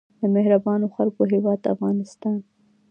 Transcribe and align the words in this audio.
د 0.19 0.21
مهربانو 0.35 0.85
خلکو 0.95 1.21
هیواد 1.33 1.61
افغانستان. 1.73 2.37